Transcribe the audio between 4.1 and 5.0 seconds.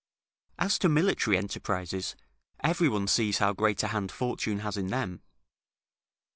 Fortune has in